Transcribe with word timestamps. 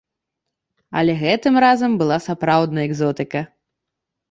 Але 1.01 1.13
гэтым 1.23 1.53
разам 1.65 1.91
была 2.01 2.17
сапраўдная 2.27 2.89
экзотыка! 2.89 3.47